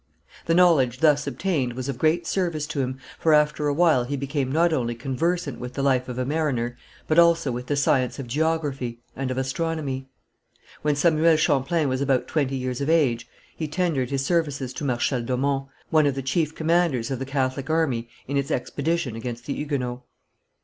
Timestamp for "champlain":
11.37-11.87